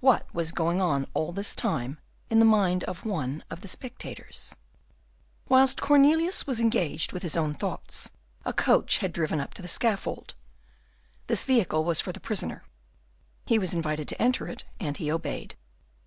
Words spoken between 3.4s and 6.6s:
of the Spectators Whilst Cornelius was